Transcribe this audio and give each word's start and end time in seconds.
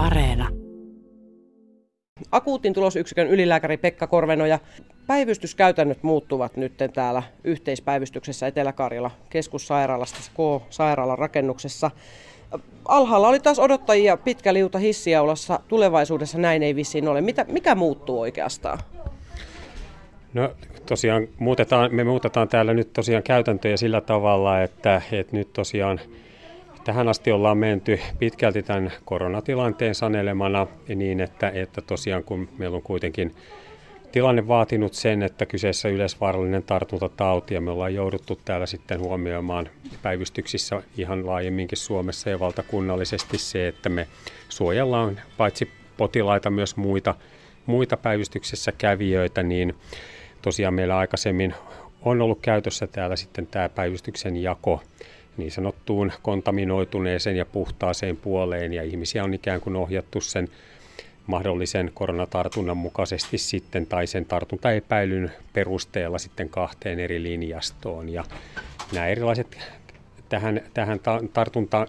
Areena. 0.00 0.48
Akuutin 2.32 2.74
tulosyksikön 2.74 3.28
ylilääkäri 3.28 3.76
Pekka 3.76 4.06
Korvenoja. 4.06 4.58
Päivystyskäytännöt 5.06 6.02
muuttuvat 6.02 6.56
nyt 6.56 6.72
täällä 6.94 7.22
yhteispäivystyksessä 7.44 8.46
Etelä-Karjala 8.46 9.10
keskussairaalassa 9.30 10.30
K-sairaalan 10.34 11.18
rakennuksessa. 11.18 11.90
Alhaalla 12.84 13.28
oli 13.28 13.40
taas 13.40 13.58
odottajia 13.58 14.16
pitkä 14.16 14.54
liuta 14.54 14.78
hissiaulassa. 14.78 15.60
Tulevaisuudessa 15.68 16.38
näin 16.38 16.62
ei 16.62 16.76
vissiin 16.76 17.08
ole. 17.08 17.20
Mitä, 17.20 17.46
mikä 17.48 17.74
muuttuu 17.74 18.20
oikeastaan? 18.20 18.78
No 20.34 20.50
tosiaan 20.86 21.28
muutetaan, 21.38 21.94
me 21.94 22.04
muutetaan 22.04 22.48
täällä 22.48 22.74
nyt 22.74 22.92
tosiaan 22.92 23.22
käytäntöjä 23.22 23.76
sillä 23.76 24.00
tavalla, 24.00 24.62
että, 24.62 25.02
että 25.12 25.36
nyt 25.36 25.52
tosiaan 25.52 26.00
Tähän 26.90 27.08
asti 27.08 27.32
ollaan 27.32 27.58
menty 27.58 28.00
pitkälti 28.18 28.62
tämän 28.62 28.92
koronatilanteen 29.04 29.94
sanelemana 29.94 30.66
niin, 30.94 31.20
että, 31.20 31.52
että 31.54 31.80
tosiaan 31.80 32.24
kun 32.24 32.48
meillä 32.58 32.76
on 32.76 32.82
kuitenkin 32.82 33.34
tilanne 34.12 34.48
vaatinut 34.48 34.94
sen, 34.94 35.22
että 35.22 35.46
kyseessä 35.46 35.88
yleisvaarallinen 35.88 36.62
tartuntatauti 36.62 37.54
ja 37.54 37.60
me 37.60 37.70
ollaan 37.70 37.94
jouduttu 37.94 38.38
täällä 38.44 38.66
sitten 38.66 39.00
huomioimaan 39.00 39.68
päivystyksissä 40.02 40.82
ihan 40.96 41.26
laajemminkin 41.26 41.78
Suomessa 41.78 42.30
ja 42.30 42.40
valtakunnallisesti 42.40 43.38
se, 43.38 43.68
että 43.68 43.88
me 43.88 44.06
suojellaan 44.48 45.20
paitsi 45.36 45.70
potilaita 45.96 46.50
myös 46.50 46.76
muita, 46.76 47.14
muita 47.66 47.96
päivystyksessä 47.96 48.72
kävijöitä, 48.72 49.42
niin 49.42 49.74
tosiaan 50.42 50.74
meillä 50.74 50.96
aikaisemmin 50.96 51.54
on 52.02 52.22
ollut 52.22 52.40
käytössä 52.42 52.86
täällä 52.86 53.16
sitten 53.16 53.46
tämä 53.46 53.68
päivystyksen 53.68 54.36
jako 54.36 54.80
niin 55.40 55.52
sanottuun 55.52 56.12
kontaminoituneeseen 56.22 57.36
ja 57.36 57.44
puhtaaseen 57.44 58.16
puoleen 58.16 58.72
ja 58.72 58.82
ihmisiä 58.82 59.24
on 59.24 59.34
ikään 59.34 59.60
kuin 59.60 59.76
ohjattu 59.76 60.20
sen 60.20 60.48
mahdollisen 61.26 61.90
koronatartunnan 61.94 62.76
mukaisesti 62.76 63.38
sitten 63.38 63.86
tai 63.86 64.06
sen 64.06 64.24
tartuntaepäilyn 64.24 65.32
perusteella 65.52 66.18
sitten 66.18 66.48
kahteen 66.48 67.00
eri 67.00 67.22
linjastoon. 67.22 68.08
Ja 68.08 68.24
nämä 68.92 69.06
erilaiset 69.06 69.58
tähän, 70.28 70.60
tähän 70.74 71.00
tartunta- 71.32 71.86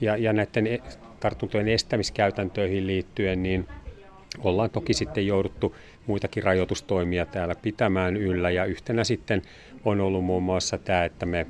ja, 0.00 0.16
ja 0.16 0.32
näiden 0.32 0.66
e, 0.66 0.78
tartuntojen 1.20 1.68
estämiskäytäntöihin 1.68 2.86
liittyen, 2.86 3.42
niin 3.42 3.68
ollaan 4.38 4.70
toki 4.70 4.94
sitten 4.94 5.26
jouduttu 5.26 5.76
muitakin 6.06 6.42
rajoitustoimia 6.42 7.26
täällä 7.26 7.54
pitämään 7.62 8.16
yllä 8.16 8.50
ja 8.50 8.64
yhtenä 8.64 9.04
sitten 9.04 9.42
on 9.84 10.00
ollut 10.00 10.24
muun 10.24 10.42
muassa 10.42 10.78
tämä, 10.78 11.04
että 11.04 11.26
me 11.26 11.46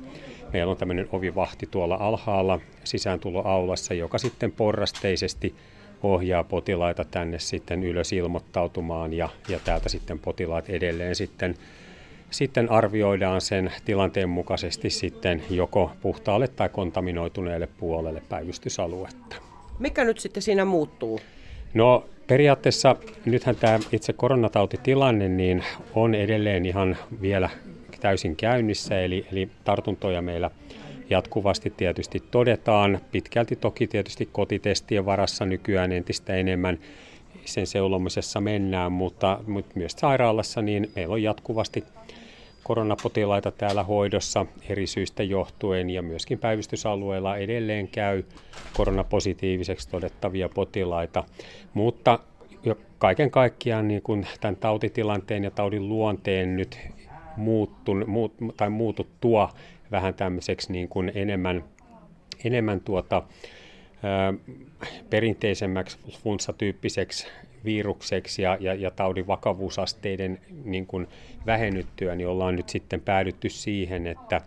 Meillä 0.53 0.71
on 0.71 0.77
tämmöinen 0.77 1.09
ovivahti 1.11 1.67
tuolla 1.71 1.95
alhaalla 1.95 2.59
sisääntuloaulassa, 2.83 3.93
joka 3.93 4.17
sitten 4.17 4.51
porrasteisesti 4.51 5.55
ohjaa 6.03 6.43
potilaita 6.43 7.05
tänne 7.05 7.39
sitten 7.39 7.83
ylös 7.83 8.13
ilmoittautumaan 8.13 9.13
ja, 9.13 9.29
ja 9.49 9.59
täältä 9.59 9.89
sitten 9.89 10.19
potilaat 10.19 10.69
edelleen 10.69 11.15
sitten, 11.15 11.55
sitten 12.31 12.71
arvioidaan 12.71 13.41
sen 13.41 13.71
tilanteen 13.85 14.29
mukaisesti 14.29 14.89
sitten 14.89 15.43
joko 15.49 15.91
puhtaalle 16.01 16.47
tai 16.47 16.69
kontaminoituneelle 16.69 17.67
puolelle 17.77 18.21
päivystysaluetta. 18.29 19.35
Mikä 19.79 20.03
nyt 20.03 20.19
sitten 20.19 20.43
siinä 20.43 20.65
muuttuu? 20.65 21.19
No 21.73 22.05
periaatteessa 22.27 22.95
nythän 23.25 23.55
tämä 23.55 23.79
itse 23.91 24.13
koronatautitilanne 24.13 25.29
niin 25.29 25.63
on 25.95 26.15
edelleen 26.15 26.65
ihan 26.65 26.97
vielä 27.21 27.49
täysin 28.03 28.35
käynnissä, 28.35 29.01
eli, 29.01 29.25
eli 29.31 29.49
tartuntoja 29.63 30.21
meillä 30.21 30.51
jatkuvasti 31.09 31.73
tietysti 31.77 32.23
todetaan. 32.31 32.99
Pitkälti 33.11 33.55
toki 33.55 33.87
tietysti 33.87 34.29
kotitestien 34.31 35.05
varassa 35.05 35.45
nykyään 35.45 35.91
entistä 35.91 36.35
enemmän 36.35 36.79
sen 37.45 37.67
seulomisessa 37.67 38.41
mennään, 38.41 38.91
mutta, 38.91 39.39
mutta 39.47 39.71
myös 39.75 39.91
sairaalassa 39.91 40.61
niin 40.61 40.91
meillä 40.95 41.13
on 41.13 41.23
jatkuvasti 41.23 41.83
koronapotilaita 42.63 43.51
täällä 43.51 43.83
hoidossa 43.83 44.45
eri 44.69 44.87
syistä 44.87 45.23
johtuen 45.23 45.89
ja 45.89 46.01
myöskin 46.01 46.39
päivystysalueella 46.39 47.37
edelleen 47.37 47.87
käy 47.87 48.23
koronapositiiviseksi 48.73 49.89
todettavia 49.89 50.49
potilaita, 50.49 51.23
mutta 51.73 52.19
kaiken 52.97 53.31
kaikkiaan 53.31 53.87
niin 53.87 54.01
kuin 54.01 54.27
tämän 54.41 54.55
tautitilanteen 54.55 55.43
ja 55.43 55.51
taudin 55.51 55.89
luonteen 55.89 56.55
nyt 56.55 56.79
muuttun, 57.37 58.03
muut, 58.07 58.33
tai 58.57 58.69
muututtua 58.69 59.49
vähän 59.91 60.13
tämmöiseksi 60.13 60.71
niin 60.71 60.89
kuin 60.89 61.11
enemmän, 61.15 61.63
enemmän 62.43 62.81
tuota, 62.81 63.23
perinteisemmäksi 65.09 65.97
flunssatyyppiseksi 66.23 67.27
virukseksi 67.65 68.41
ja, 68.41 68.57
ja, 68.59 68.73
ja 68.73 68.91
taudin 68.91 69.27
vakavuusasteiden 69.27 70.39
niin 70.65 70.87
kuin 70.87 71.07
vähennyttyä, 71.45 72.15
niin 72.15 72.27
ollaan 72.27 72.55
nyt 72.55 72.69
sitten 72.69 73.01
päädytty 73.01 73.49
siihen, 73.49 74.07
että, 74.07 74.41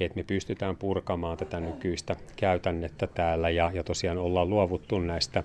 että 0.00 0.16
me 0.16 0.22
pystytään 0.22 0.76
purkamaan 0.76 1.36
tätä 1.36 1.60
nykyistä 1.60 2.16
käytännettä 2.36 3.06
täällä 3.06 3.50
ja, 3.50 3.70
ja 3.74 3.84
tosiaan 3.84 4.18
ollaan 4.18 4.50
luovuttu 4.50 4.98
näistä 4.98 5.42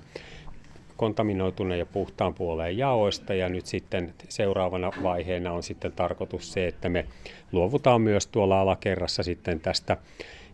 kontaminoituneen 1.00 1.80
ja 1.80 1.86
puhtaan 1.86 2.34
puoleen 2.34 2.78
jaoista 2.78 3.34
ja 3.34 3.50
nyt 3.50 3.66
sitten 3.66 4.14
seuraavana 4.30 4.92
vaiheena 5.04 5.52
on 5.52 5.64
sitten 5.64 5.92
tarkoitus 5.92 6.54
se, 6.54 6.68
että 6.68 6.90
me 6.90 7.06
luovutaan 7.52 8.02
myös 8.02 8.28
tuolla 8.28 8.62
alakerrassa 8.62 9.24
sitten 9.24 9.60
tästä 9.60 9.98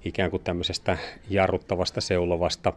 ikään 0.05 0.31
kuin 0.31 0.43
tämmöisestä 0.43 0.97
jarruttavasta 1.29 2.01
seulovasta 2.01 2.73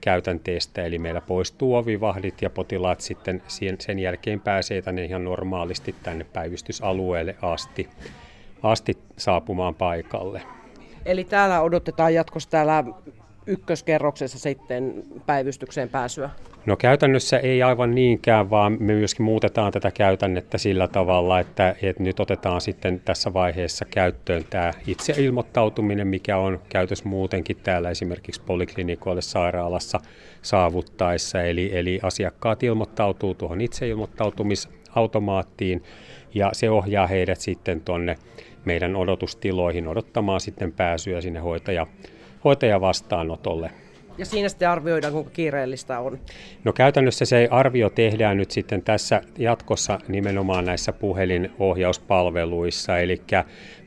käytänteestä, 0.00 0.84
eli 0.84 0.98
meillä 0.98 1.20
poistuu 1.20 1.74
ovivahdit 1.74 2.42
ja 2.42 2.50
potilaat 2.50 3.00
sitten 3.00 3.42
sen 3.78 3.98
jälkeen 3.98 4.40
pääsee 4.40 4.82
tänne 4.82 5.04
ihan 5.04 5.24
normaalisti 5.24 5.94
tänne 6.02 6.24
päivystysalueelle 6.32 7.36
asti, 7.42 7.88
asti 8.62 8.98
saapumaan 9.16 9.74
paikalle. 9.74 10.42
Eli 11.06 11.24
täällä 11.24 11.60
odotetaan 11.60 12.14
jatkossa 12.14 12.50
täällä 12.50 12.84
ykköskerroksessa 13.46 14.38
sitten 14.38 15.04
päivystykseen 15.26 15.88
pääsyä? 15.88 16.30
No 16.66 16.76
käytännössä 16.76 17.38
ei 17.38 17.62
aivan 17.62 17.94
niinkään, 17.94 18.50
vaan 18.50 18.72
me 18.72 18.94
myöskin 18.94 19.24
muutetaan 19.24 19.72
tätä 19.72 19.90
käytännettä 19.90 20.58
sillä 20.58 20.88
tavalla, 20.88 21.40
että, 21.40 21.76
että 21.82 22.02
nyt 22.02 22.20
otetaan 22.20 22.60
sitten 22.60 23.00
tässä 23.04 23.32
vaiheessa 23.32 23.84
käyttöön 23.84 24.44
tämä 24.50 24.72
itse 24.86 25.14
ilmoittautuminen, 25.18 26.06
mikä 26.06 26.36
on 26.36 26.60
käytössä 26.68 27.08
muutenkin 27.08 27.56
täällä 27.56 27.90
esimerkiksi 27.90 28.42
poliklinikoille 28.46 29.22
sairaalassa 29.22 30.00
saavuttaessa. 30.42 31.42
Eli, 31.42 31.70
eli 31.78 32.00
asiakkaat 32.02 32.62
ilmoittautuu 32.62 33.34
tuohon 33.34 33.60
itse 33.60 33.88
ilmoittautumisautomaattiin 33.88 35.82
ja 36.34 36.50
se 36.52 36.70
ohjaa 36.70 37.06
heidät 37.06 37.40
sitten 37.40 37.80
tuonne 37.80 38.16
meidän 38.64 38.96
odotustiloihin 38.96 39.88
odottamaan 39.88 40.40
sitten 40.40 40.72
pääsyä 40.72 41.20
sinne 41.20 41.40
hoitaja, 41.40 41.86
hoitajavastaanotolle. 42.44 43.70
Ja 44.18 44.26
siinä 44.26 44.48
sitten 44.48 44.68
arvioidaan, 44.68 45.12
kuinka 45.12 45.30
kiireellistä 45.30 46.00
on. 46.00 46.18
No 46.64 46.72
käytännössä 46.72 47.24
se 47.24 47.48
arvio 47.50 47.90
tehdään 47.90 48.36
nyt 48.36 48.50
sitten 48.50 48.82
tässä 48.82 49.22
jatkossa 49.38 49.98
nimenomaan 50.08 50.64
näissä 50.64 50.92
puhelinohjauspalveluissa, 50.92 52.98
eli 52.98 53.22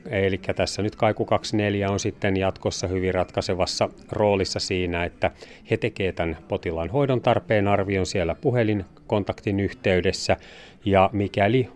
Eli 0.10 0.40
tässä 0.56 0.82
nyt 0.82 0.96
Kaiku 0.96 1.26
24 1.26 1.92
on 1.92 2.00
sitten 2.00 2.38
jatkossa 2.38 2.88
hyvin 2.88 3.14
ratkaisevassa 3.14 3.90
roolissa 4.12 4.60
siinä, 4.60 5.04
että 5.04 5.32
he 5.72 5.78
tekevät 5.78 6.16
tämän 6.16 6.38
potilaan 6.48 6.90
hoidon 6.90 7.22
tarpeen 7.22 7.68
arvion 7.68 8.06
siellä 8.06 8.36
puhelinkontaktin 8.36 9.60
yhteydessä, 9.60 10.38
ja 10.86 11.10
mikäli 11.14 11.70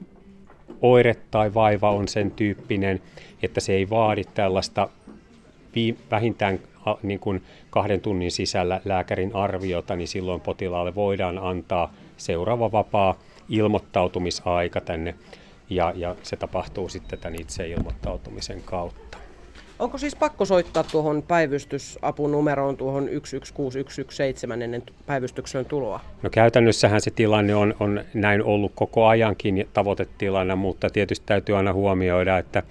oire 0.81 1.15
tai 1.31 1.53
vaiva 1.53 1.91
on 1.91 2.07
sen 2.07 2.31
tyyppinen, 2.31 3.01
että 3.43 3.59
se 3.59 3.73
ei 3.73 3.89
vaadi 3.89 4.23
tällaista 4.33 4.89
vähintään 6.11 6.59
niin 7.03 7.19
kuin 7.19 7.43
kahden 7.69 8.01
tunnin 8.01 8.31
sisällä 8.31 8.81
lääkärin 8.85 9.35
arviota, 9.35 9.95
niin 9.95 10.07
silloin 10.07 10.41
potilaalle 10.41 10.95
voidaan 10.95 11.37
antaa 11.37 11.93
seuraava 12.17 12.71
vapaa 12.71 13.19
ilmoittautumisaika 13.49 14.81
tänne 14.81 15.15
ja, 15.69 15.93
ja 15.95 16.15
se 16.23 16.35
tapahtuu 16.35 16.89
sitten 16.89 17.19
tämän 17.19 17.41
itse 17.41 17.67
ilmoittautumisen 17.67 18.61
kautta. 18.65 19.17
Onko 19.79 19.97
siis 19.97 20.15
pakko 20.15 20.45
soittaa 20.45 20.83
tuohon 20.83 21.23
päivystysapunumeroon 21.27 22.77
tuohon 22.77 23.03
116117 23.03 24.53
ennen 24.53 24.83
päivystyksen 25.05 25.65
tuloa? 25.65 25.99
No 26.23 26.29
käytännössähän 26.29 27.01
se 27.01 27.11
tilanne 27.11 27.55
on, 27.55 27.75
on 27.79 28.03
näin 28.13 28.43
ollut 28.43 28.71
koko 28.75 29.07
ajankin 29.07 29.67
tavoitetilanne, 29.73 30.55
mutta 30.55 30.89
tietysti 30.89 31.25
täytyy 31.25 31.57
aina 31.57 31.73
huomioida, 31.73 32.37
että 32.37 32.63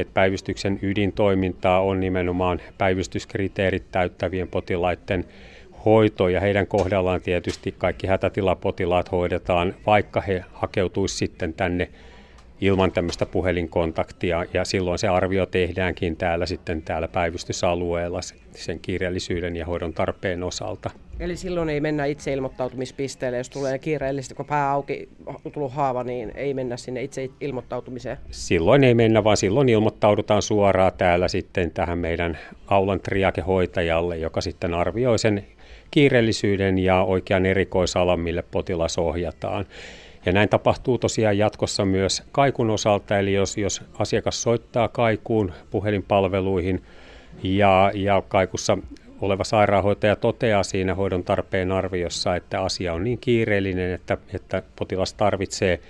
että 0.00 0.14
päivystyksen 0.14 0.78
ydintoimintaa 0.82 1.80
on 1.80 2.00
nimenomaan 2.00 2.60
päivystyskriteerit 2.78 3.84
täyttävien 3.92 4.48
potilaiden 4.48 5.24
hoito. 5.84 6.28
Ja 6.28 6.40
heidän 6.40 6.66
kohdallaan 6.66 7.20
tietysti 7.22 7.74
kaikki 7.78 8.06
hätätilapotilaat 8.06 9.12
hoidetaan, 9.12 9.74
vaikka 9.86 10.20
he 10.20 10.44
hakeutuisivat 10.52 11.18
sitten 11.18 11.52
tänne 11.52 11.88
ilman 12.60 12.92
tämmöistä 12.92 13.26
puhelinkontaktia 13.26 14.44
ja 14.54 14.64
silloin 14.64 14.98
se 14.98 15.08
arvio 15.08 15.46
tehdäänkin 15.46 16.16
täällä 16.16 16.46
sitten 16.46 16.82
täällä 16.82 17.08
päivystysalueella 17.08 18.20
sen 18.54 18.80
kiireellisyyden 18.80 19.56
ja 19.56 19.66
hoidon 19.66 19.92
tarpeen 19.92 20.42
osalta. 20.42 20.90
Eli 21.20 21.36
silloin 21.36 21.68
ei 21.68 21.80
mennä 21.80 22.04
itse 22.04 22.32
ilmoittautumispisteelle, 22.32 23.38
jos 23.38 23.50
tulee 23.50 23.78
kiireellisesti, 23.78 24.34
kun 24.34 24.46
pää 24.46 24.70
auki, 24.70 25.08
tullut 25.52 25.72
haava, 25.72 26.04
niin 26.04 26.32
ei 26.34 26.54
mennä 26.54 26.76
sinne 26.76 27.02
itse 27.02 27.30
ilmoittautumiseen? 27.40 28.16
Silloin 28.30 28.84
ei 28.84 28.94
mennä, 28.94 29.24
vaan 29.24 29.36
silloin 29.36 29.68
ilmoittaudutaan 29.68 30.42
suoraan 30.42 30.92
täällä 30.98 31.28
sitten 31.28 31.70
tähän 31.70 31.98
meidän 31.98 32.38
aulan 32.66 33.00
triakehoitajalle, 33.00 34.16
joka 34.16 34.40
sitten 34.40 34.74
arvioi 34.74 35.18
sen 35.18 35.46
kiireellisyyden 35.90 36.78
ja 36.78 37.02
oikean 37.02 37.46
erikoisalan, 37.46 38.20
mille 38.20 38.44
potilas 38.50 38.98
ohjataan. 38.98 39.66
Ja 40.26 40.32
näin 40.32 40.48
tapahtuu 40.48 40.98
tosiaan 40.98 41.38
jatkossa 41.38 41.84
myös 41.84 42.22
kaikun 42.32 42.70
osalta, 42.70 43.18
eli 43.18 43.32
jos, 43.32 43.58
jos 43.58 43.82
asiakas 43.98 44.42
soittaa 44.42 44.88
kaikuun 44.88 45.52
puhelinpalveluihin 45.70 46.82
ja, 47.42 47.90
ja 47.94 48.22
kaikussa 48.28 48.78
oleva 49.20 49.44
sairaanhoitaja 49.44 50.16
toteaa 50.16 50.62
siinä 50.62 50.94
hoidon 50.94 51.24
tarpeen 51.24 51.72
arviossa, 51.72 52.36
että 52.36 52.62
asia 52.62 52.92
on 52.92 53.04
niin 53.04 53.18
kiireellinen, 53.18 53.92
että, 53.92 54.18
että 54.34 54.62
potilas 54.76 55.14
tarvitsee 55.14 55.80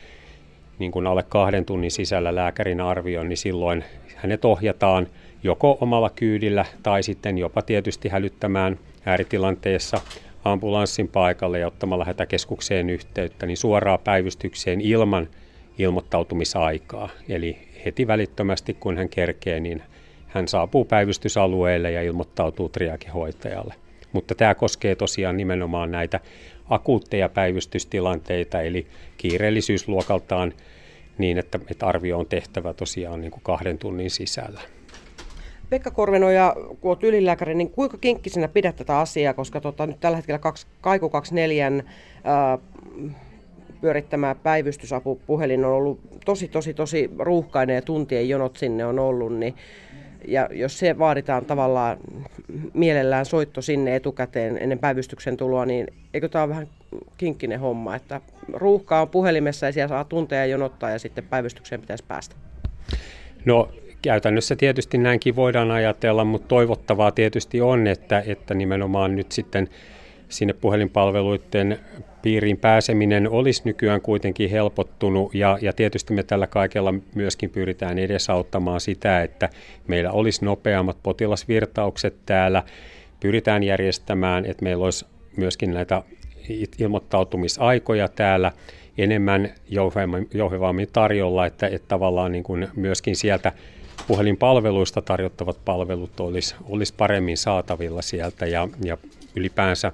niin 0.79 0.93
kuin 0.93 1.07
alle 1.07 1.23
kahden 1.29 1.65
tunnin 1.65 1.91
sisällä 1.91 2.35
lääkärin 2.35 2.81
arvion, 2.81 3.29
niin 3.29 3.37
silloin 3.37 3.85
hänet 4.17 4.45
ohjataan 4.45 5.07
joko 5.43 5.79
omalla 5.81 6.11
kyydillä 6.11 6.65
tai 6.83 7.03
sitten 7.03 7.39
jopa 7.39 7.63
tietysti 7.63 8.09
hälyttämään 8.09 8.79
ääritilanteessa 9.07 10.01
ambulanssin 10.45 11.09
paikalle 11.09 11.59
ja 11.59 11.67
ottamalla 11.67 12.05
hätäkeskukseen 12.05 12.91
yhteyttä, 12.91 13.47
niin 13.47 13.57
suoraan 13.57 13.99
päivystykseen 14.05 14.81
ilman 14.81 15.29
ilmoittautumisaikaa. 15.79 17.09
Eli 17.29 17.59
heti 17.85 18.07
välittömästi, 18.07 18.75
kun 18.75 18.97
hän 18.97 19.09
kerkee, 19.09 19.61
niin 19.61 19.83
hän 20.27 20.49
saapuu 20.49 20.85
päivystysalueelle 20.85 21.91
ja 21.91 22.03
ilmoittautuu 22.03 22.69
triakihoitajalle. 22.69 23.75
Mutta 24.13 24.35
tämä 24.35 24.55
koskee 24.55 24.95
tosiaan 24.95 25.37
nimenomaan 25.37 25.91
näitä 25.91 26.21
akuutteja 26.71 27.29
päivystystilanteita, 27.29 28.61
eli 28.61 28.87
kiireellisyysluokaltaan 29.17 30.53
niin, 31.19 31.39
että, 31.39 31.61
että 31.71 31.87
arvio 31.87 32.19
on 32.19 32.27
tehtävä 32.27 32.75
tosiaan 32.75 33.21
niin 33.21 33.31
kuin 33.31 33.43
kahden 33.43 33.79
tunnin 33.79 34.11
sisällä. 34.11 34.61
Pekka 35.71 35.91
Korvenoja, 35.91 36.57
kun 36.81 36.91
olet 36.91 37.03
ylilääkäri, 37.03 37.55
niin 37.55 37.71
kuinka 37.71 37.99
kinkkisenä 37.99 38.49
pidät 38.49 38.77
tätä 38.77 38.99
asiaa, 38.99 39.35
koska 39.35 39.61
tota, 39.61 39.87
nyt 39.87 40.01
tällä 40.01 40.17
hetkellä 40.17 40.39
kaksi, 40.39 40.67
Kaiku 40.81 41.09
24 41.09 41.73
ää, 42.25 42.59
pyörittämä 43.81 44.35
päivystysapupuhelin 44.43 45.65
on 45.65 45.73
ollut 45.73 46.01
tosi, 46.25 46.49
tosi, 46.49 46.75
tosi 46.75 47.11
ruuhkainen 47.19 47.75
ja 47.75 47.83
tuntien 47.83 48.29
jonot 48.29 48.57
sinne 48.57 48.85
on 48.85 48.99
ollut, 48.99 49.37
niin 49.37 49.55
ja 50.29 50.49
jos 50.53 50.79
se 50.79 50.99
vaaditaan 50.99 51.45
tavallaan 51.45 51.97
mielellään 52.75 53.27
soitto 53.27 53.63
sinne 53.63 53.97
etukäteen 53.97 54.59
ennen 54.59 54.79
päivystyksen 54.79 55.37
tuloa, 55.37 55.67
niin 55.67 55.87
eikö 56.15 56.29
tämä 56.29 56.45
ole 56.45 56.51
vähän 56.51 56.69
kinkkinen 57.17 57.61
homma, 57.61 57.97
että 57.97 58.21
ruuhka 58.53 59.01
on 59.01 59.09
puhelimessa 59.09 59.67
ja 59.67 59.73
siellä 59.73 59.89
saa 59.89 60.05
tunteja 60.05 60.47
jonottaa 60.47 60.91
ja 60.91 60.99
sitten 60.99 61.25
päivystykseen 61.25 61.81
pitäisi 61.81 62.05
päästä? 62.09 62.37
No 63.45 63.69
käytännössä 64.03 64.57
tietysti 64.57 64.99
näinkin 64.99 65.37
voidaan 65.37 65.71
ajatella, 65.71 66.25
mutta 66.25 66.49
toivottavaa 66.49 67.11
tietysti 67.11 67.61
on, 67.61 67.87
että, 67.87 68.23
että 68.27 68.55
nimenomaan 68.55 69.17
nyt 69.17 69.33
sitten 69.33 69.69
sinne 70.29 70.53
puhelinpalveluiden 70.53 71.79
piiriin 72.23 72.57
pääseminen 72.57 73.31
olisi 73.31 73.63
nykyään 73.65 74.01
kuitenkin 74.01 74.51
helpottunut 74.51 75.35
ja, 75.35 75.59
ja 75.63 75.73
tietysti 75.73 76.15
me 76.15 76.23
tällä 76.23 76.47
kaikella 76.47 76.95
myöskin 77.15 77.51
pyritään 77.51 77.99
edesauttamaan 77.99 78.81
sitä, 78.81 79.23
että 79.23 79.49
meillä 79.87 80.11
olisi 80.11 80.45
nopeammat 80.45 80.97
potilasvirtaukset 81.03 82.15
täällä. 82.27 82.63
Pyritään 83.21 83.63
järjestämään, 83.63 84.45
että 84.47 84.63
meillä 84.63 84.85
olisi 84.85 85.07
myöskin 85.37 85.75
näitä 85.75 86.03
ilmoittautumisaikoja 86.79 88.09
täällä 88.09 88.53
enemmän 88.99 89.51
jouhevammin 90.33 90.89
tarjolla, 90.93 91.47
että, 91.47 91.67
että 91.67 91.89
tavallaan 91.89 92.33
niin 92.33 92.45
kuin 92.45 92.69
myöskin 92.77 93.17
sieltä 93.17 93.53
puhelinpalveluista 94.09 95.03
tarjottavat 95.03 95.65
palvelut 95.65 96.21
olisi, 96.21 96.55
olisi 96.69 96.95
paremmin 96.97 97.37
saatavilla 97.37 98.03
sieltä 98.03 98.47
ja, 98.47 98.69
ja 98.85 98.99
ylipäänsä 99.37 99.93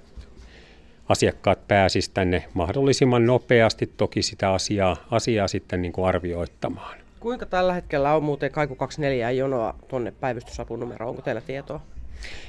asiakkaat 1.09 1.69
pääsisivät 1.69 2.15
tänne 2.15 2.45
mahdollisimman 2.55 3.27
nopeasti 3.27 3.91
toki 3.97 4.23
sitä 4.23 4.53
asiaa, 4.53 4.97
asiaa 5.11 5.49
sitten 5.49 5.83
niin 5.83 5.93
kuin 5.93 6.09
arvioittamaan. 6.09 6.97
Kuinka 7.21 7.47
tällä 7.47 7.73
hetkellä 7.73 8.15
on 8.15 8.23
muuten 8.23 8.51
Kaiku 8.51 8.75
24 8.75 9.31
jonoa 9.31 9.75
tuonne 9.89 10.13
päivystysapunumeroon? 10.21 11.11
Onko 11.11 11.23
teillä 11.23 11.41
tietoa? 11.41 11.81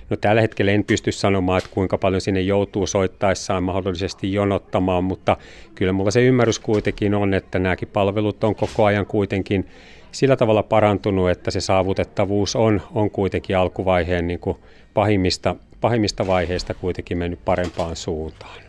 No 0.10 0.18
tällä 0.18 0.42
hetkellä 0.42 0.72
en 0.72 0.84
pysty 0.84 1.12
sanomaan, 1.12 1.58
että 1.58 1.70
kuinka 1.74 1.98
paljon 1.98 2.22
sinne 2.22 2.42
joutuu 2.42 2.88
soittaessaan 2.88 3.64
mahdollisesti 3.64 4.34
jonottamaan, 4.34 5.04
mutta 5.04 5.38
kyllä 5.76 5.92
mulla 5.92 6.12
se 6.12 6.24
ymmärrys 6.24 6.60
kuitenkin 6.60 7.16
on, 7.16 7.34
että 7.34 7.60
nämäkin 7.60 7.88
palvelut 7.88 8.44
on 8.44 8.56
koko 8.56 8.86
ajan 8.86 9.06
kuitenkin 9.06 9.68
sillä 10.18 10.36
tavalla 10.36 10.64
parantunut, 10.64 11.30
että 11.30 11.52
se 11.52 11.62
saavutettavuus 11.62 12.56
on, 12.56 12.82
on 12.96 13.12
kuitenkin 13.12 13.58
alkuvaiheen 13.58 14.28
niin 14.28 14.40
kuin 14.40 14.58
pahimmista, 14.94 15.56
pahimmista 15.82 16.28
vaiheista 16.28 16.74
kuitenkin 16.74 17.18
mennyt 17.18 17.40
parempaan 17.46 17.96
suuntaan. 17.96 18.62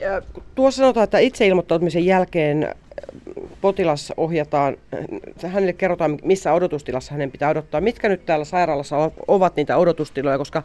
Ja 0.00 0.22
tuossa 0.54 0.80
sanotaan, 0.80 1.04
että 1.04 1.18
itse 1.18 1.46
ilmoittautumisen 1.46 2.06
jälkeen 2.06 2.64
äh, 2.64 2.74
potilas 3.60 4.12
ohjataan, 4.16 4.76
äh, 5.44 5.52
hänelle 5.52 5.72
kerrotaan, 5.72 6.18
missä 6.24 6.52
odotustilassa 6.52 7.12
hänen 7.12 7.30
pitää 7.30 7.50
odottaa. 7.50 7.80
Mitkä 7.80 8.08
nyt 8.08 8.26
täällä 8.26 8.44
sairaalassa 8.44 9.10
ovat 9.28 9.56
niitä 9.56 9.76
odotustiloja, 9.76 10.38
koska 10.38 10.62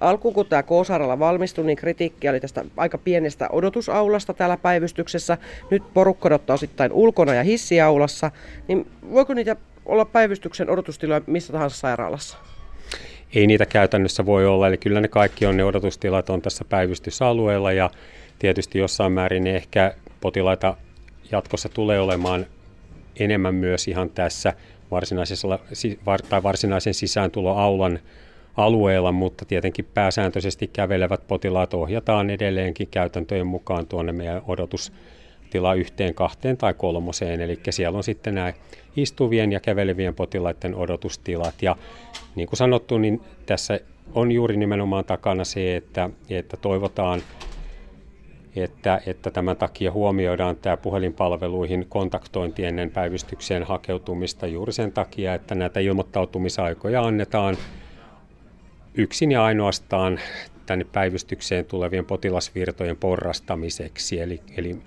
alkuun 0.00 0.34
kun 0.34 0.46
tämä 0.46 0.62
K-sairaala 0.62 1.18
valmistui, 1.18 1.64
niin 1.64 1.76
kritiikki 1.76 2.28
oli 2.28 2.40
tästä 2.40 2.64
aika 2.76 2.98
pienestä 2.98 3.48
odotusaulasta 3.52 4.34
täällä 4.34 4.56
päivystyksessä. 4.56 5.38
Nyt 5.70 5.82
porukka 5.94 6.26
odottaa 6.26 6.54
osittain 6.54 6.92
ulkona 6.92 7.34
ja 7.34 7.42
hissiaulassa. 7.42 8.30
Niin 8.68 8.86
voiko 9.12 9.34
niitä 9.34 9.56
olla 9.86 10.04
päivystyksen 10.04 10.70
odotustiloja 10.70 11.20
missä 11.26 11.52
tahansa 11.52 11.76
sairaalassa? 11.76 12.38
Ei 13.34 13.46
niitä 13.46 13.66
käytännössä 13.66 14.26
voi 14.26 14.46
olla, 14.46 14.68
eli 14.68 14.76
kyllä 14.76 15.00
ne 15.00 15.08
kaikki 15.08 15.46
on 15.46 15.56
ne 15.56 15.64
odotustilat 15.64 16.30
on 16.30 16.42
tässä 16.42 16.64
päivystysalueella 16.68 17.72
ja 17.72 17.90
tietysti 18.38 18.78
jossain 18.78 19.12
määrin 19.12 19.44
ne 19.44 19.56
ehkä 19.56 19.94
potilaita 20.20 20.76
jatkossa 21.32 21.68
tulee 21.68 22.00
olemaan 22.00 22.46
enemmän 23.18 23.54
myös 23.54 23.88
ihan 23.88 24.10
tässä 24.10 24.52
varsinaisella, 24.90 25.58
tai 26.28 26.42
varsinaisen 26.42 26.94
sisääntuloaulan 26.94 27.98
alueella, 28.56 29.12
mutta 29.12 29.44
tietenkin 29.44 29.86
pääsääntöisesti 29.94 30.66
kävelevät 30.66 31.26
potilaat 31.28 31.74
ohjataan 31.74 32.30
edelleenkin 32.30 32.88
käytäntöjen 32.90 33.46
mukaan 33.46 33.86
tuonne 33.86 34.12
meidän 34.12 34.42
odotustila 34.48 35.74
yhteen, 35.74 36.14
kahteen 36.14 36.56
tai 36.56 36.74
kolmoseen. 36.74 37.40
Eli 37.40 37.60
siellä 37.70 37.96
on 37.96 38.04
sitten 38.04 38.34
nämä 38.34 38.52
istuvien 38.96 39.52
ja 39.52 39.60
kävelevien 39.60 40.14
potilaiden 40.14 40.74
odotustilat. 40.74 41.62
Ja 41.62 41.76
niin 42.34 42.48
kuin 42.48 42.56
sanottu, 42.56 42.98
niin 42.98 43.20
tässä 43.46 43.80
on 44.14 44.32
juuri 44.32 44.56
nimenomaan 44.56 45.04
takana 45.04 45.44
se, 45.44 45.76
että, 45.76 46.10
että 46.30 46.56
toivotaan, 46.56 47.22
että, 48.56 49.00
että 49.06 49.30
tämän 49.30 49.56
takia 49.56 49.92
huomioidaan 49.92 50.56
tämä 50.56 50.76
puhelinpalveluihin 50.76 51.86
kontaktointi 51.88 52.64
ennen 52.64 52.90
päivystykseen 52.90 53.62
hakeutumista 53.62 54.46
juuri 54.46 54.72
sen 54.72 54.92
takia, 54.92 55.34
että 55.34 55.54
näitä 55.54 55.80
ilmoittautumisaikoja 55.80 57.02
annetaan 57.02 57.56
yksin 58.96 59.32
ja 59.32 59.44
ainoastaan 59.44 60.20
tänne 60.66 60.86
päivystykseen 60.92 61.64
tulevien 61.64 62.04
potilasvirtojen 62.04 62.96
porrastamiseksi. 62.96 64.20
Eli, 64.20 64.40
eli 64.56 64.78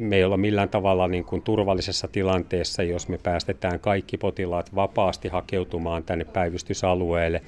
me 0.00 0.16
ei 0.16 0.24
olla 0.24 0.36
millään 0.36 0.68
tavalla 0.68 1.08
niin 1.08 1.24
kuin 1.24 1.42
turvallisessa 1.42 2.08
tilanteessa, 2.08 2.82
jos 2.82 3.08
me 3.08 3.18
päästetään 3.18 3.80
kaikki 3.80 4.16
potilaat 4.16 4.74
vapaasti 4.74 5.28
hakeutumaan 5.28 6.04
tänne 6.04 6.24
päivystysalueelle. 6.24 7.42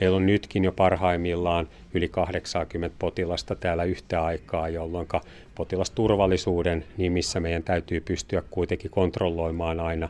Meillä 0.00 0.16
on 0.16 0.26
nytkin 0.26 0.64
jo 0.64 0.72
parhaimmillaan 0.72 1.68
yli 1.94 2.08
80 2.08 2.96
potilasta 2.98 3.54
täällä 3.54 3.84
yhtä 3.84 4.24
aikaa, 4.24 4.68
jolloin 4.68 5.08
potilasturvallisuuden 5.54 6.84
nimissä 6.96 7.40
meidän 7.40 7.62
täytyy 7.62 8.00
pystyä 8.00 8.42
kuitenkin 8.50 8.90
kontrolloimaan 8.90 9.80
aina 9.80 10.08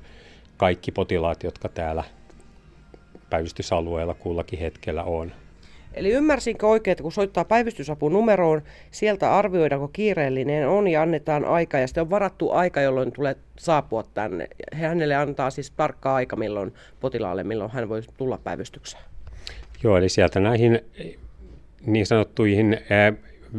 kaikki 0.57 0.93
potilaat, 0.93 1.43
jotka 1.43 1.69
täällä 1.69 2.05
päivystysalueella 3.31 4.15
kullakin 4.15 4.59
hetkellä 4.59 5.03
on. 5.03 5.33
Eli 5.95 6.11
ymmärsinkö 6.11 6.67
oikein, 6.67 6.93
että 6.93 7.03
kun 7.03 7.13
soittaa 7.13 7.45
päivystysapunumeroon, 7.45 8.63
sieltä 8.91 9.37
arvioidaanko 9.37 9.89
kiireellinen 9.89 10.69
on 10.69 10.89
ja 10.89 11.03
annetaan 11.03 11.45
aika, 11.45 11.79
ja 11.79 11.87
sitten 11.87 12.03
on 12.03 12.11
varattu 12.11 12.51
aika, 12.51 12.81
jolloin 12.81 13.13
tulee 13.13 13.37
saapua 13.59 14.05
tänne. 14.15 14.49
Hänelle 14.73 15.15
antaa 15.15 15.51
siis 15.51 15.71
tarkka 15.71 16.15
aika, 16.15 16.37
milloin 16.37 16.75
potilaalle, 17.01 17.45
milloin 17.45 17.71
hän 17.71 17.89
voi 17.89 18.03
tulla 18.17 18.39
päivystykseen. 18.45 19.05
Joo, 19.83 19.97
eli 19.97 20.09
sieltä 20.09 20.41
näihin 20.41 20.81
niin 21.87 22.07
sanottuihin 22.07 22.79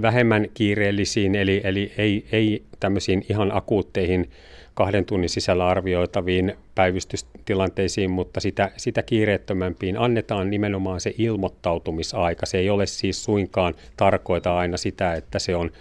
vähemmän 0.01 0.47
kiireellisiin, 0.53 1.35
eli, 1.35 1.61
eli 1.63 1.91
ei, 1.97 2.25
ei 2.31 2.63
tämmöisiin 2.79 3.25
ihan 3.29 3.55
akuutteihin 3.55 4.29
kahden 4.73 5.05
tunnin 5.05 5.29
sisällä 5.29 5.67
arvioitaviin 5.67 6.53
päivystystilanteisiin, 6.75 8.11
mutta 8.11 8.39
sitä, 8.39 8.71
sitä 8.77 9.03
kiireettömämpiin 9.03 9.97
annetaan 9.97 10.49
nimenomaan 10.49 11.01
se 11.01 11.13
ilmoittautumisaika. 11.17 12.45
Se 12.45 12.57
ei 12.57 12.69
ole 12.69 12.85
siis 12.85 13.23
suinkaan 13.23 13.73
tarkoita 13.97 14.57
aina 14.57 14.77
sitä, 14.77 15.13
että 15.13 15.39
se 15.39 15.55
on, 15.55 15.71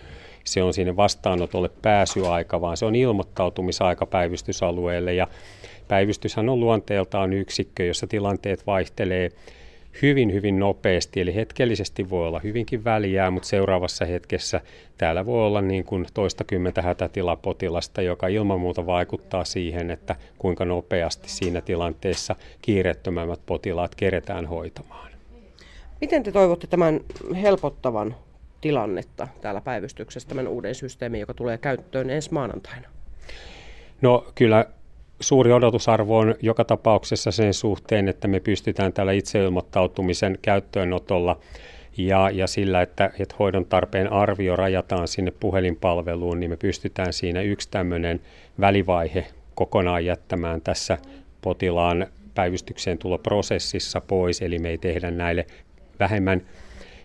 se 0.45 0.63
on 0.63 0.75
sinne 0.75 0.97
vastaanotolle 0.97 1.71
pääsyaika, 1.83 2.61
vaan 2.61 2.77
se 2.77 2.85
on 2.85 2.95
ilmoittautumisaika 2.95 4.07
päivystysalueelle. 4.07 5.15
Ja 5.15 5.29
päivystyshän 5.89 6.49
on 6.49 6.61
luonteeltaan 6.61 7.33
yksikkö, 7.33 7.85
jossa 7.85 8.07
tilanteet 8.07 8.67
vaihtelee 8.67 9.31
hyvin, 10.03 10.33
hyvin 10.33 10.59
nopeasti, 10.59 11.21
eli 11.21 11.35
hetkellisesti 11.35 12.11
voi 12.11 12.27
olla 12.27 12.39
hyvinkin 12.39 12.85
väliä, 12.85 13.31
mutta 13.31 13.49
seuraavassa 13.49 14.05
hetkessä 14.05 14.61
täällä 14.99 15.27
voi 15.27 15.47
olla 15.47 15.63
niin 15.63 15.85
kuin 15.85 16.07
toistakymmentä 16.15 16.83
hätätilapotilasta, 16.83 18.03
joka 18.03 18.29
ilman 18.29 18.61
muuta 18.61 18.87
vaikuttaa 18.87 19.45
siihen, 19.45 19.91
että 19.91 20.17
kuinka 20.39 20.65
nopeasti 20.65 21.29
siinä 21.29 21.61
tilanteessa 21.61 22.37
kiireettömämmät 22.63 23.41
potilaat 23.47 23.95
keretään 23.95 24.47
hoitamaan. 24.47 25.11
Miten 26.01 26.23
te 26.23 26.33
toivotte 26.33 26.67
tämän 26.67 27.01
helpottavan 27.43 28.15
tilannetta 28.61 29.29
täällä 29.41 29.61
päivystyksessä, 29.61 30.29
tämän 30.29 30.49
uuden 30.49 30.75
systeemin, 30.75 31.21
joka 31.21 31.35
tulee 31.35 31.59
käyttöön 31.59 32.11
ensi 32.11 32.33
maanantaina? 32.33 32.89
No 34.03 34.27
kyllä 34.35 34.67
suuri 35.21 35.53
odotusarvo 35.53 36.19
on 36.19 36.35
joka 36.43 36.65
tapauksessa 36.65 37.31
sen 37.31 37.55
suhteen, 37.55 38.09
että 38.09 38.29
me 38.29 38.41
pystytään 38.41 38.93
tällä 38.93 39.13
itseilmoittautumisen 39.13 40.39
käyttöönotolla 40.43 41.39
ja, 41.97 42.31
ja 42.31 42.47
sillä, 42.47 42.83
että, 42.83 43.11
että 43.19 43.35
hoidon 43.39 43.65
tarpeen 43.65 44.13
arvio 44.13 44.57
rajataan 44.57 45.09
sinne 45.09 45.31
puhelinpalveluun, 45.41 46.41
niin 46.41 46.51
me 46.51 46.57
pystytään 46.57 47.13
siinä 47.13 47.41
yksi 47.41 47.69
tämmöinen 47.71 48.21
välivaihe 48.61 49.27
kokonaan 49.55 50.05
jättämään 50.05 50.61
tässä 50.61 50.99
potilaan 51.43 52.07
päivystykseen 52.35 52.99
tuloprosessissa 52.99 54.01
pois, 54.01 54.43
eli 54.43 54.59
me 54.59 54.69
ei 54.69 54.79
tehdä 54.79 55.11
näille 55.11 55.47
vähemmän 56.01 56.43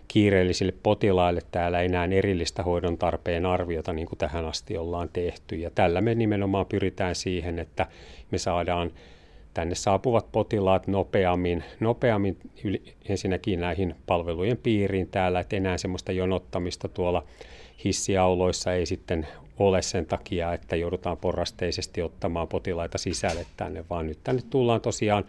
kiireellisille 0.08 0.74
potilaille 0.82 1.40
täällä 1.50 1.82
enää 1.82 2.08
erillistä 2.12 2.62
hoidon 2.62 2.98
tarpeen 2.98 3.46
arviota, 3.46 3.92
niin 3.92 4.06
kuin 4.06 4.18
tähän 4.18 4.44
asti 4.44 4.76
ollaan 4.76 5.08
tehty. 5.12 5.56
Ja 5.56 5.70
tällä 5.70 6.00
me 6.00 6.14
nimenomaan 6.14 6.66
pyritään 6.66 7.14
siihen, 7.14 7.58
että 7.58 7.86
me 8.30 8.38
saadaan 8.38 8.90
tänne 9.54 9.74
saapuvat 9.74 10.32
potilaat 10.32 10.86
nopeammin, 10.86 11.64
nopeammin 11.80 12.36
yli, 12.64 12.82
ensinnäkin 13.08 13.60
näihin 13.60 13.94
palvelujen 14.06 14.56
piiriin 14.56 15.08
täällä, 15.08 15.40
että 15.40 15.56
enää 15.56 15.78
semmoista 15.78 16.12
jonottamista 16.12 16.88
tuolla 16.88 17.24
hissiauloissa 17.84 18.72
ei 18.72 18.86
sitten 18.86 19.26
ole 19.58 19.82
sen 19.82 20.06
takia, 20.06 20.52
että 20.52 20.76
joudutaan 20.76 21.16
porrasteisesti 21.16 22.02
ottamaan 22.02 22.48
potilaita 22.48 22.98
sisälle 22.98 23.46
tänne, 23.56 23.84
vaan 23.90 24.06
nyt 24.06 24.18
tänne 24.24 24.42
tullaan 24.50 24.80
tosiaan 24.80 25.24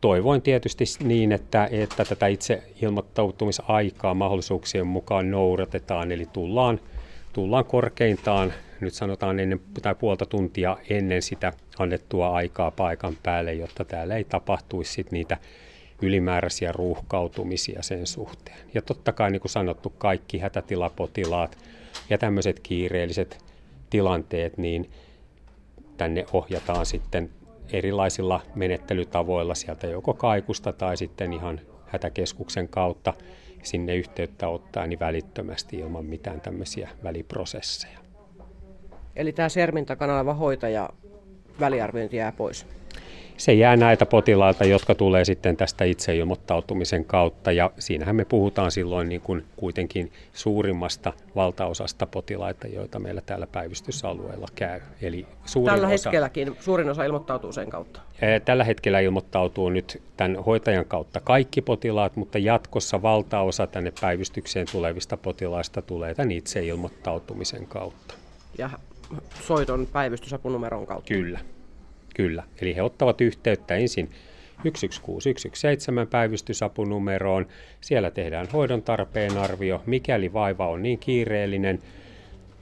toivoin 0.00 0.42
tietysti 0.42 0.84
niin, 1.04 1.32
että, 1.32 1.68
että 1.70 2.04
tätä 2.04 2.26
itse 2.26 2.62
ilmoittautumisaikaa 2.82 4.14
mahdollisuuksien 4.14 4.86
mukaan 4.86 5.30
noudatetaan, 5.30 6.12
eli 6.12 6.26
tullaan, 6.32 6.80
tullaan 7.32 7.64
korkeintaan, 7.64 8.52
nyt 8.80 8.94
sanotaan 8.94 9.40
ennen 9.40 9.60
tai 9.82 9.94
puolta 9.94 10.26
tuntia 10.26 10.76
ennen 10.90 11.22
sitä 11.22 11.52
annettua 11.78 12.28
aikaa 12.28 12.70
paikan 12.70 13.16
päälle, 13.22 13.54
jotta 13.54 13.84
täällä 13.84 14.16
ei 14.16 14.24
tapahtuisi 14.24 14.92
sit 14.92 15.12
niitä 15.12 15.36
ylimääräisiä 16.02 16.72
ruuhkautumisia 16.72 17.82
sen 17.82 18.06
suhteen. 18.06 18.58
Ja 18.74 18.82
totta 18.82 19.12
kai, 19.12 19.30
niin 19.30 19.40
kuin 19.40 19.50
sanottu, 19.50 19.90
kaikki 19.90 20.38
hätätilapotilaat 20.38 21.58
ja 22.10 22.18
tämmöiset 22.18 22.60
kiireelliset 22.60 23.44
tilanteet, 23.90 24.58
niin 24.58 24.90
tänne 25.96 26.26
ohjataan 26.32 26.86
sitten 26.86 27.30
erilaisilla 27.72 28.40
menettelytavoilla 28.54 29.54
sieltä 29.54 29.86
joko 29.86 30.14
kaikusta 30.14 30.72
tai 30.72 30.96
sitten 30.96 31.32
ihan 31.32 31.60
hätäkeskuksen 31.86 32.68
kautta 32.68 33.14
sinne 33.62 33.96
yhteyttä 33.96 34.48
ottaa 34.48 34.86
niin 34.86 35.00
välittömästi 35.00 35.76
ilman 35.76 36.04
mitään 36.04 36.40
tämmöisiä 36.40 36.88
väliprosesseja. 37.04 37.98
Eli 39.16 39.32
tämä 39.32 39.48
Sermin 39.48 39.86
takana 39.86 40.16
oleva 40.16 40.34
hoitaja 40.34 40.90
väliarviointi 41.60 42.16
jää 42.16 42.32
pois? 42.32 42.66
Se 43.38 43.52
jää 43.54 43.76
näitä 43.76 44.06
potilaita, 44.06 44.64
jotka 44.64 44.94
tulee 44.94 45.24
sitten 45.24 45.56
tästä 45.56 45.84
itseilmoittautumisen 45.84 47.04
kautta. 47.04 47.52
Ja 47.52 47.70
siinähän 47.78 48.16
me 48.16 48.24
puhutaan 48.24 48.70
silloin 48.70 49.08
niin 49.08 49.20
kuin 49.20 49.44
kuitenkin 49.56 50.12
suurimmasta 50.32 51.12
valtaosasta 51.36 52.06
potilaita, 52.06 52.66
joita 52.66 52.98
meillä 52.98 53.20
täällä 53.20 53.46
päivystysalueella 53.46 54.46
käy. 54.54 54.80
Eli 55.02 55.26
suurin 55.44 55.74
Tällä 55.74 55.86
osa, 55.86 55.92
hetkelläkin 55.92 56.56
suurin 56.60 56.90
osa 56.90 57.04
ilmoittautuu 57.04 57.52
sen 57.52 57.70
kautta? 57.70 58.00
Tällä 58.44 58.64
hetkellä 58.64 59.00
ilmoittautuu 59.00 59.70
nyt 59.70 60.02
tämän 60.16 60.44
hoitajan 60.44 60.84
kautta 60.84 61.20
kaikki 61.20 61.62
potilaat, 61.62 62.16
mutta 62.16 62.38
jatkossa 62.38 63.02
valtaosa 63.02 63.66
tänne 63.66 63.92
päivystykseen 64.00 64.66
tulevista 64.72 65.16
potilaista 65.16 65.82
tulee 65.82 66.14
tämän 66.14 66.30
itseilmoittautumisen 66.30 67.66
kautta. 67.66 68.14
Ja 68.58 68.70
soiton 69.40 69.86
päivystysapunumeron 69.92 70.86
kautta? 70.86 71.08
Kyllä. 71.08 71.40
Kyllä, 72.18 72.42
eli 72.62 72.76
he 72.76 72.82
ottavat 72.82 73.20
yhteyttä 73.20 73.74
ensin 73.74 74.10
116117 74.62 76.06
päivystysapunumeroon. 76.10 77.46
Siellä 77.80 78.10
tehdään 78.10 78.46
hoidon 78.52 78.82
tarpeen 78.82 79.38
arvio. 79.38 79.82
Mikäli 79.86 80.32
vaiva 80.32 80.68
on 80.68 80.82
niin 80.82 80.98
kiireellinen, 80.98 81.78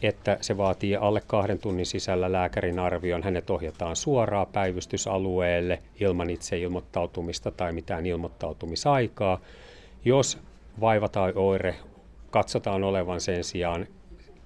että 0.03 0.39
se 0.41 0.57
vaatii 0.57 0.97
alle 0.97 1.23
kahden 1.27 1.59
tunnin 1.59 1.87
sisällä 1.87 2.33
lääkärin 2.33 2.79
arvion, 2.79 3.23
hänet 3.23 3.51
ohjataan 3.51 3.97
suoraan 3.97 4.47
päivystysalueelle 4.47 5.83
ilman 6.01 6.31
itse 6.31 6.59
ilmoittautumista 6.59 7.51
tai 7.51 7.73
mitään 7.73 8.07
ilmoittautumisaikaa. 8.07 9.41
Jos 10.05 10.39
vaiva 10.81 11.09
tai 11.09 11.33
oire 11.35 11.75
katsotaan 12.31 12.85
olevan 12.85 13.21
sen 13.21 13.45
sijaan 13.45 13.87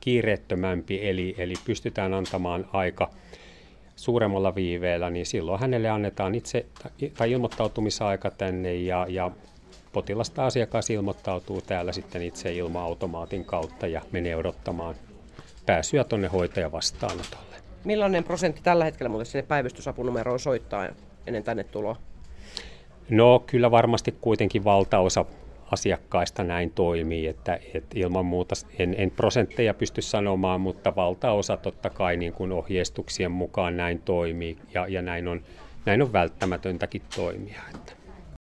kiireettömämpi, 0.00 1.09
eli, 1.09 1.35
eli 1.38 1.55
pystytään 1.64 2.14
antamaan 2.14 2.69
aika 2.73 3.11
suuremmalla 4.00 4.54
viiveellä, 4.54 5.11
niin 5.11 5.26
silloin 5.26 5.61
hänelle 5.61 5.88
annetaan 5.88 6.35
itse 6.35 6.66
tai 7.19 7.33
ilmoittautumisaika 7.33 8.30
tänne 8.30 8.75
ja, 8.75 9.07
ja 9.09 9.30
potilasta 9.92 10.47
asiakas 10.47 10.90
ilmoittautuu 10.90 11.61
täällä 11.61 11.92
sitten 11.92 12.23
itse 12.23 12.52
ilma-automaatin 12.52 13.45
kautta 13.45 13.87
ja 13.87 14.02
menee 14.12 14.37
odottamaan 14.37 14.95
pääsyä 15.66 16.04
tuonne 16.04 16.28
hoitajan 16.28 16.73
vastaanotolle. 16.73 17.57
Millainen 17.85 18.25
prosentti 18.25 18.61
tällä 18.62 18.85
hetkellä 18.85 19.09
muuten 19.09 19.26
sinne 19.26 19.42
päivystysapunumeroon 19.42 20.40
soittaa 20.40 20.88
ennen 21.26 21.45
tänne 21.45 21.64
tuloa? 21.64 21.97
No 23.11 23.42
kyllä 23.47 23.71
varmasti 23.71 24.14
kuitenkin 24.21 24.64
valtaosa 24.64 25.25
asiakkaista 25.71 26.45
näin 26.45 26.71
toimii, 26.71 27.27
että, 27.27 27.59
että 27.75 27.99
ilman 27.99 28.27
muuta 28.27 28.55
en, 28.79 28.95
en 28.99 29.11
prosentteja 29.11 29.75
pysty 29.75 30.03
sanomaan, 30.03 30.61
mutta 30.61 30.97
valtaosa 30.97 31.57
totta 31.57 31.91
kai 31.91 32.17
niin 32.17 32.33
kuin 32.33 32.53
ohjeistuksien 32.53 33.31
mukaan 33.31 33.77
näin 33.77 34.03
toimii 34.03 34.59
ja, 34.75 34.87
ja 34.89 35.03
näin, 35.03 35.29
on, 35.29 35.43
näin 35.87 36.03
on 36.03 36.12
välttämätöntäkin 36.12 37.03
toimia. 37.17 37.61
Että. 37.75 38.00